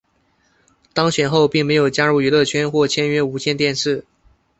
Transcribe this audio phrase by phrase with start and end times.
[0.95, 4.03] 当选后并没有加入娱乐圈或签约无线电视。